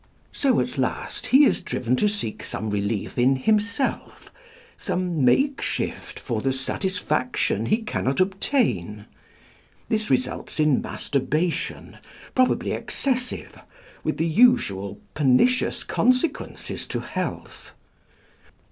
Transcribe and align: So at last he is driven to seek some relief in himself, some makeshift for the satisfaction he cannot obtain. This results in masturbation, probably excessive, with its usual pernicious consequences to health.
So 0.31 0.59
at 0.59 0.79
last 0.79 1.27
he 1.27 1.45
is 1.45 1.61
driven 1.61 1.95
to 1.97 2.07
seek 2.09 2.43
some 2.43 2.71
relief 2.71 3.19
in 3.19 3.35
himself, 3.35 4.31
some 4.75 5.23
makeshift 5.23 6.19
for 6.19 6.41
the 6.41 6.51
satisfaction 6.51 7.67
he 7.67 7.83
cannot 7.83 8.19
obtain. 8.19 9.05
This 9.89 10.09
results 10.09 10.59
in 10.59 10.81
masturbation, 10.81 11.99
probably 12.33 12.71
excessive, 12.71 13.59
with 14.03 14.19
its 14.19 14.35
usual 14.35 14.99
pernicious 15.13 15.83
consequences 15.83 16.87
to 16.87 17.01
health. 17.01 17.73